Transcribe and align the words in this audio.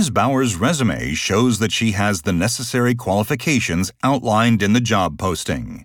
Ms. 0.00 0.08
Bauer's 0.08 0.56
resume 0.56 1.12
shows 1.12 1.58
that 1.58 1.70
she 1.70 1.92
has 1.92 2.22
the 2.22 2.32
necessary 2.32 2.94
qualifications 2.94 3.92
outlined 4.02 4.62
in 4.62 4.72
the 4.72 4.80
job 4.80 5.18
posting. 5.18 5.84